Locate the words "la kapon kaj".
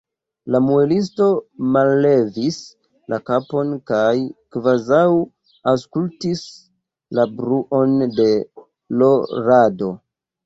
3.13-4.13